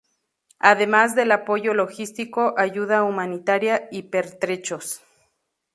Además 0.57 1.13
del 1.13 1.31
apoyo 1.31 1.75
logístico, 1.75 2.55
ayuda 2.57 3.03
humanitaria 3.03 3.87
y 3.91 4.01
pertrechos. 4.09 5.03